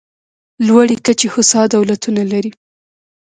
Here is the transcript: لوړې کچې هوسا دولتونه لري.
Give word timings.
لوړې 0.65 0.95
کچې 1.05 1.27
هوسا 1.33 1.61
دولتونه 1.75 2.21
لري. 2.31 2.51